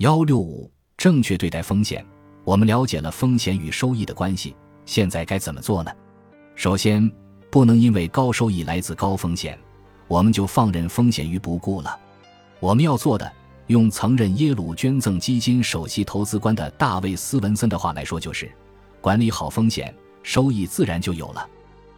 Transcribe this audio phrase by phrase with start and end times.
[0.00, 2.02] 幺六五，正确对待风险。
[2.42, 5.92] 我们了解了风险与收益的关系，现在该怎么做呢？
[6.54, 7.06] 首先，
[7.50, 9.58] 不能因为高收益来自高风险，
[10.08, 11.94] 我们就放任风险于不顾了。
[12.60, 13.30] 我们要做的，
[13.66, 18.50] 用曾任耶鲁捐赠基金首席投资官的大卫·斯文森的话来说，就是
[19.02, 21.46] 管理好风险，收益自然就有了。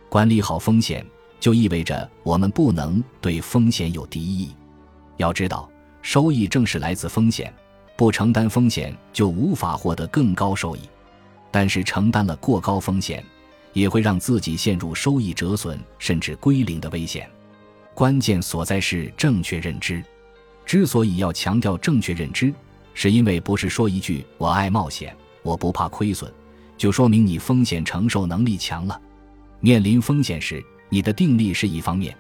[0.09, 1.07] 管理好风险，
[1.39, 4.53] 就意味着我们不能对风险有敌意。
[5.19, 5.71] 要知道，
[6.03, 7.55] 收益正是来自风险。
[8.03, 10.81] 不承担风险就无法获得更高收益，
[11.53, 13.25] 但是承担了过高风险，
[13.75, 17.31] 也会让自己陷入收益折损甚至归零的危险。
[17.95, 20.03] 关键所在是正确认知。
[20.67, 22.53] 之所以要强调正确认知，
[22.93, 26.29] 是因为不是说一句“我爱冒险，我不怕亏损”，
[26.77, 29.01] 就说明你风险承受能力强了。
[29.61, 32.13] 面临风险时，你的定力是一方面，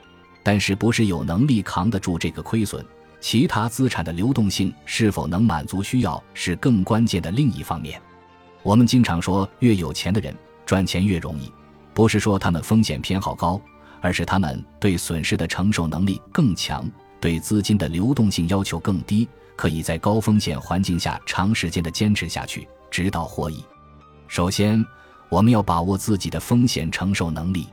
[0.44, 2.86] 但是不是有能力扛得住这个亏损。
[3.22, 8.02] 其他资产的流动性是否能满足需要，是更关键的另一方面。
[8.64, 11.50] 我们经常说，越有钱的人赚钱越容易，
[11.94, 13.60] 不是说他们风险偏好高，
[14.00, 16.84] 而是他们对损失的承受能力更强，
[17.20, 23.64] 对资金的流动性要求更低，可以在高风险环境下长时间的坚持下去，直到获益。
[24.27, 24.84] 首先，
[25.28, 27.69] 我们要把握自己的风险承受能力。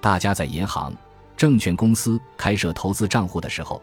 [0.00, 0.92] 大家在银行、
[1.36, 3.80] 证券公司开设投资账户的时候。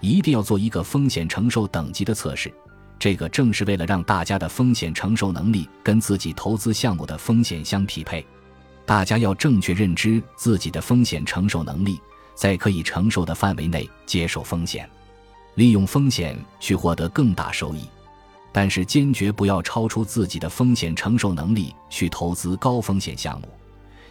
[0.00, 2.52] 一定要做一个风险承受等级的测试，
[2.98, 8.24] 这个正是为了让大家的风险承受能力跟自己投资项目的风险相匹配。
[8.86, 12.00] 大家要正确认知自己的风险承受能力，
[12.34, 14.88] 在可以承受的范围内接受风险，
[15.56, 17.82] 利用风险去获得更大收益。
[18.50, 23.48] 但是坚决不要超出自己的风险承受能力去投资高风险项目，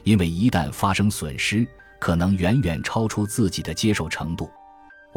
[0.03, 1.67] 因为一旦发生损失，
[1.99, 4.47] 可能远远超出自己的接受程度。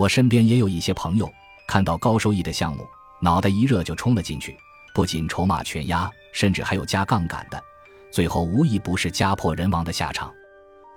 [0.01, 1.31] 我身边也有一些朋友，
[1.67, 2.89] 看到高收益的项目，
[3.21, 4.57] 脑袋一热就冲了进去，
[4.95, 7.63] 不仅筹码全压，甚至还有加杠杆的，
[8.11, 10.33] 最后无一不是家破人亡的下场。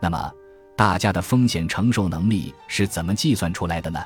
[0.02, 0.32] 那么，
[0.78, 4.02] 大家的风险承受能力是怎么计算出来的呢？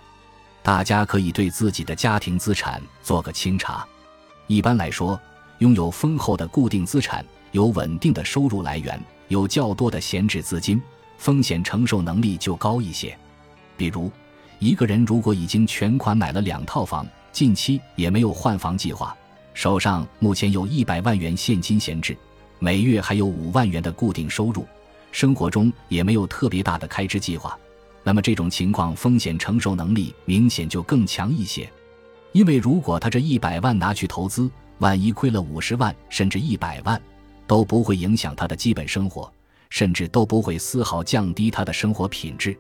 [0.64, 3.88] 大家可以对自己的家庭资产做个清查。
[4.48, 5.20] 一般来说，
[5.60, 10.82] 拥有丰厚的固定资产，有稳定的收入来源，有较多的闲置资金，
[11.20, 13.16] 风险承受能力就高一些。
[13.78, 14.12] 比如，
[14.60, 19.16] 一个人如果已经全款买了两套房，近期也没有换房计划，
[19.54, 22.18] 手上目前有一百万元现金闲置，
[22.58, 24.66] 每月还有五万元的固定收入，
[25.12, 27.58] 生活中也没有特别大的开支计划，
[28.04, 31.70] 那么这种情况风险承受能力明显就更强一些。
[32.32, 37.00] 因为如果他这一百万拿去投资，万一亏了五十万甚至一百万，
[37.46, 39.32] 都不会影响他的基本生活，
[39.70, 42.58] 甚至都不会丝毫降低他的生活品质。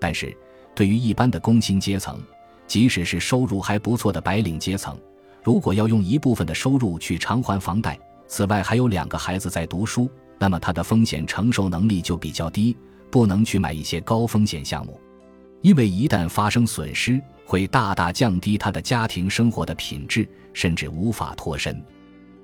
[0.00, 0.36] 但是，
[0.78, 2.22] 对于一般的工薪阶层，
[2.68, 4.96] 即使是收入还不错的白领阶层，
[5.42, 12.76] 如果要用一部分的收入去偿还房贷，此外还有两个孩子在读书，那么他的风险承受能力就比较低，
[13.10, 15.00] 不能去买一些高风险项目，
[15.62, 21.84] 因为一旦发生损失，会大大降低他的家庭生活的品质，甚至无法脱身。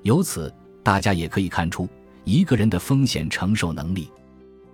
[0.02, 0.52] 由此，
[0.82, 1.88] 大家也可以看出，
[2.24, 4.10] 一个人的风险承受能力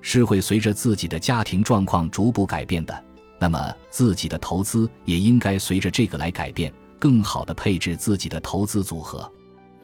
[0.00, 3.04] 是会随着自己的家庭状况逐步改变的。
[3.42, 9.28] 那么，自己的投资也应该随着这个来改变，更好的配置自己的投资组合。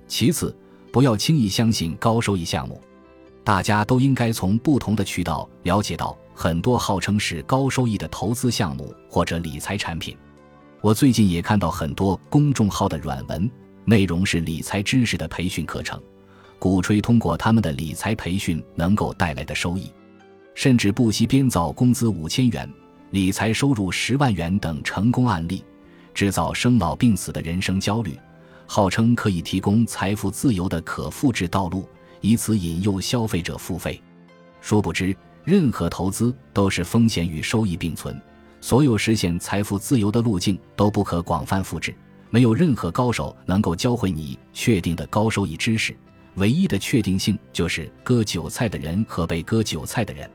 [0.06, 0.54] 其次，
[0.92, 2.78] 不要轻易相信高收益项目。
[3.42, 10.14] 大家都应该从不同的渠道了解到很多号称是高收益的投资项目或者理财产品。
[10.82, 13.50] 我最近也看到很多公众号的软文，
[13.86, 15.98] 内容是理财知识的培训课程，
[16.58, 19.90] 鼓吹通过他们的理财培训能够带来的收益，
[20.54, 22.70] 甚至不惜编造工资五千元。
[23.10, 25.64] 理财收入十万元等成功案例，
[26.12, 28.18] 制造生老病死的人生焦虑，
[28.66, 31.88] 号称可以提供财富自由的可复制道路，
[32.20, 34.02] 以此引诱消费者付费。
[34.60, 38.20] 殊不知，任何投资都是风险与收益并存，
[38.60, 41.94] 所有实现财富自由的路径都不可广泛复制。
[42.28, 45.96] 没有任何高手能够教会你确定的高收益知识，
[46.34, 50.28] 唯一的确定性就是割韭菜的人和被割韭菜的人。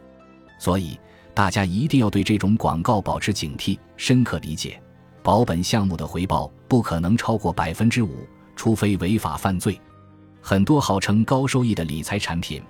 [0.58, 0.98] 所以。
[1.34, 4.82] 大家一定要对这种广告保持警惕，深刻理解，
[5.24, 9.80] 保本项目的回报不可能超过百分之五，除非违法犯罪。
[10.42, 12.62] 很多号称高收益的理财产品，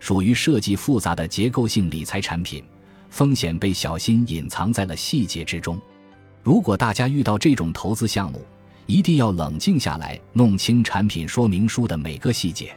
[0.00, 2.64] 属于设计复杂的结构性理财产品，
[3.08, 5.80] 风险被小心隐藏在了细节之中。
[6.42, 8.44] 如果大家遇到这种投资项目，
[8.86, 12.74] 一定要冷静下来，弄清产品说明书的每个细节。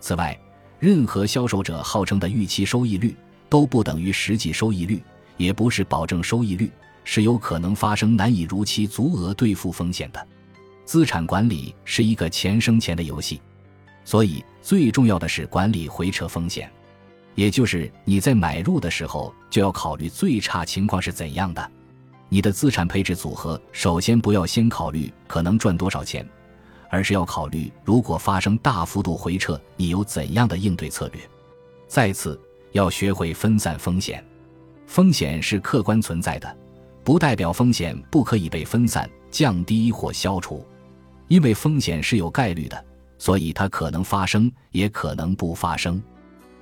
[0.00, 0.36] 此外，
[0.78, 3.14] 任何销售者号称的预期收益率。
[3.52, 5.04] 都不等于实际收益率，
[5.36, 6.72] 也不是保证收益率，
[7.04, 10.26] 是有可能发生难以如期足额兑付风险的。
[10.86, 13.42] 资产管理是一个钱生钱的游戏，
[14.06, 16.72] 所以最重要的是管理回撤风险，
[17.34, 21.70] 也就是你在买入的时候就要考虑最差情况是怎样的。
[22.30, 26.26] 你的资产配置组合首先不要先考虑可能赚多少钱，
[26.88, 31.20] 而是要考虑如果发生大幅度回撤，你有怎样的应对策略。
[31.86, 32.40] 再次
[32.72, 34.24] 要学会分散风险，
[34.86, 36.56] 风险是客观存在的，
[37.04, 40.66] 不代表风险不可以被分散、降低或消除。
[41.28, 42.84] 因为风险是有概率的，
[43.16, 46.02] 所以它可能发生，也可能不发生。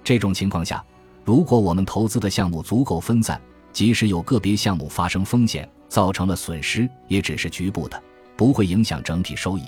[0.04, 0.84] 这种情况下，
[1.24, 3.40] 如果我们投资的项目足够分散，
[3.72, 8.00] 即使有个别项目发生风险，造成了损失，也只是局部的，
[8.36, 9.62] 不会影响整体收益。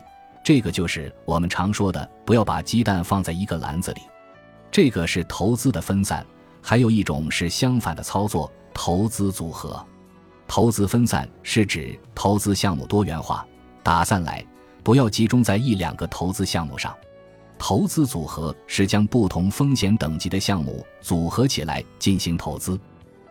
[0.44, 4.00] 这个就是我们常说的，不要把鸡蛋放在一个篮子里。
[4.70, 6.24] 这个是投资的分散，
[6.62, 9.84] 还有一种是相反的操作——投资组合。
[10.46, 13.44] 投资分散是指投资项目多元化，
[13.82, 14.44] 打散来，
[14.82, 16.94] 不要集中在一两个投资项目上。
[17.58, 22.78] 投资组合是将不同风险等级的项目组合起来进行投资。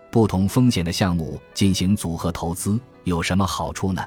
[0.10, 4.04] 不同风险的项目进行组合投资有什么好处呢？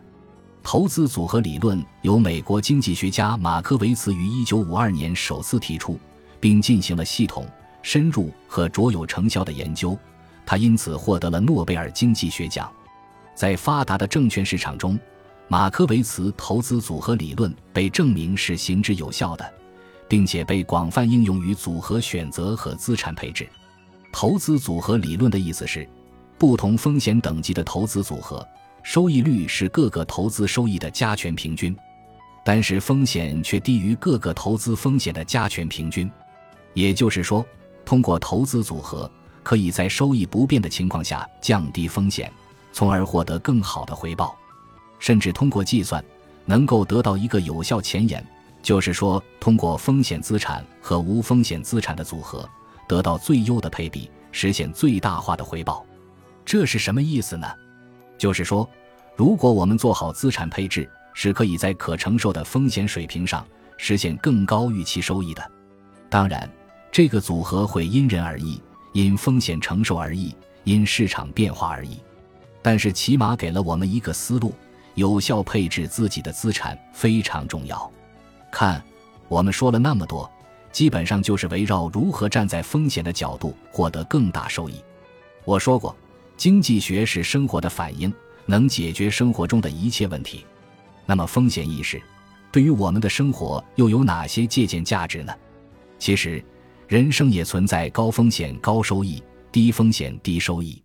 [0.62, 5.98] 投资组合理论由美国经济学家马克维茨于1952年首次提出，
[6.40, 7.46] 并进行了系统、
[7.84, 9.96] 深入和卓有成效的研究，
[10.46, 12.68] 他因此获得了诺贝尔经济学奖。
[13.34, 14.98] 在发达的证券市场中，
[15.48, 19.52] 马克维茨投资组合理论被证明是行之有效的，
[20.08, 23.46] 并且被广泛应用于组合选择和资产配置。
[24.10, 25.86] 投资组合理论的意思是，
[26.38, 28.46] 不同风险等级的投资组合
[28.82, 31.76] 收益率是各个投资收益的加权平均，
[32.42, 36.10] 但是风险却低于各个投资风险的加权平均。
[36.72, 37.46] 也就是说，
[37.84, 39.10] 通过投资组合，
[39.42, 42.32] 可以在收益不变的情况下降低风险，
[42.72, 44.36] 从而获得更好的回报。
[44.98, 46.02] 甚至通过计算，
[46.46, 48.26] 能够得到一个有效前沿，
[48.62, 52.48] 就是说，通过风险资产和无风险资产的组合。
[52.86, 55.84] 得到最优的配比，实现最大化的回报，
[56.44, 57.50] 这是什么意思呢？
[58.18, 58.68] 就是说，
[59.16, 63.46] 如果我们做好资产配置，是可以在可承受的风险水平上
[63.78, 65.50] 实现更高预期收益的。
[66.10, 66.46] 当然，
[66.94, 68.62] 这个组合会因人而异，
[68.92, 70.32] 因风险承受而异，
[70.62, 71.98] 因市场变化而异。
[72.62, 74.54] 但是，起码给了我们一个思路：
[74.94, 77.90] 有效配置自己的资产非常重要。
[78.48, 78.80] 看，
[79.26, 80.30] 我们说了那么多。
[80.70, 84.76] 基本上就是围绕如何站在风险的角度获得更大收益。
[85.44, 85.96] 我说过，
[86.36, 88.14] 经济学是生活的反应，
[88.46, 90.46] 能解决生活中的一切问题。
[91.06, 92.00] 那么，风险意识
[92.52, 95.34] 对于我们的生活又有哪些借鉴价值呢？
[95.98, 96.44] 其实，
[96.86, 100.82] 人生也存在高风险高收益、低风险低收益。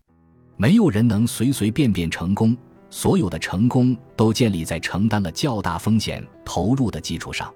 [0.56, 2.56] 没有人能随随便便成功，
[2.90, 7.54] 所有的成功都建立在承担了较大风险投入的基础上。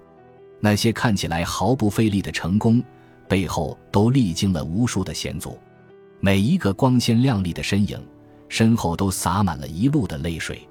[0.60, 2.82] 那些看起来毫不费力的成功，
[3.28, 5.58] 背后都历经了无数的险阻。
[6.20, 7.98] 每一个光鲜亮丽的身影，
[8.48, 10.66] 身后都洒满了一路的泪水。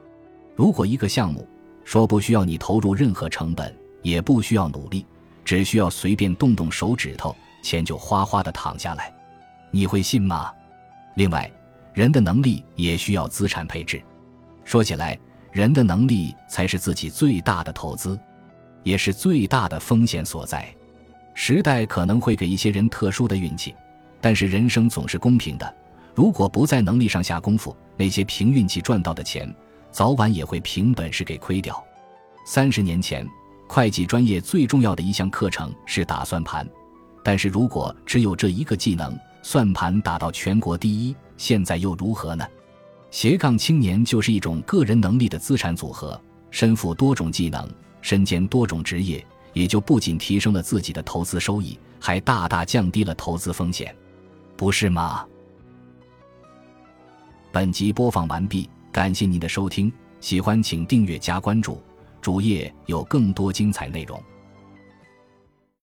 [0.56, 1.48] 如果一个项目
[1.84, 5.06] 说不需要你投入任何成本，也不需要努力，
[5.46, 9.12] 只需要随便动动手指头，钱就哗哗的躺下来，
[9.72, 10.54] 你会信吗？
[11.16, 11.52] 另外，
[11.94, 14.00] 人的能力也需要资产配置。
[14.64, 15.18] 说起来，
[15.52, 18.20] 人的能力才是自己最大的投资。
[18.84, 20.68] 也是最大的风险所在。
[21.34, 23.74] 时代可能会给一些人特殊的运气，
[24.20, 25.76] 但是人生总是公平的。
[26.14, 29.50] 如果不在能力上下功夫，那些凭运气赚到的钱，
[29.90, 31.82] 早晚也会凭本事给亏掉。
[32.46, 33.26] 三十年前，
[33.70, 36.68] 会计专业最重要的一项课程是打算盘，
[37.24, 42.46] 但是如果只有这一个技能，算盘打到全国第一，现在又如何呢？
[43.10, 46.20] 斜杠青年就是一种个人能力的资产组合，
[46.52, 47.68] 身负多种技能。
[48.02, 53.96] 身兼多种职业，也就不仅提升了自己的投资收益，还大大降低了投资风险，
[54.58, 55.26] 不是吗？
[57.50, 59.90] 本集播放完毕，感谢您的收听，
[60.20, 61.82] 喜欢请订阅加关注，
[62.20, 64.22] 主页有更多精彩内容。